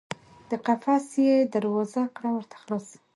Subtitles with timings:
[0.49, 2.97] د قفس یې دروازه کړه ورته خلاصه